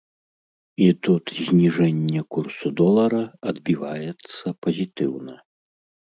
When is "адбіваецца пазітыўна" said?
3.51-5.37